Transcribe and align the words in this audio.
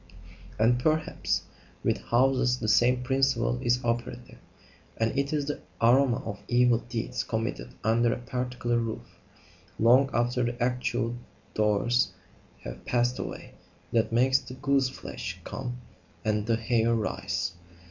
And, 0.57 0.79
perhaps, 0.79 1.43
with 1.83 1.99
houses 1.99 2.57
the 2.57 2.67
same 2.67 3.03
principle 3.03 3.59
is 3.61 3.85
operative, 3.85 4.39
and 4.97 5.15
it 5.15 5.31
is 5.31 5.45
the 5.45 5.59
aroma 5.79 6.23
of 6.25 6.39
evil 6.47 6.79
deeds 6.79 7.23
committed 7.23 7.75
under 7.83 8.11
a 8.11 8.17
particular 8.17 8.79
roof, 8.79 9.19
long 9.77 10.09
after 10.11 10.41
the 10.43 10.59
actual 10.59 11.17
doers 11.53 12.13
have 12.61 12.83
passed 12.83 13.19
away, 13.19 13.51
that 13.91 14.11
makes 14.11 14.39
the 14.39 14.55
gooseflesh 14.55 15.37
come 15.43 15.77
and 16.25 16.47
the 16.47 16.55
hair 16.55 16.95
rise. 16.95 17.53